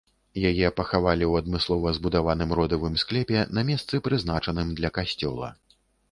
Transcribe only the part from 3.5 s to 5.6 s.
на месцы прызначаным для касцёла.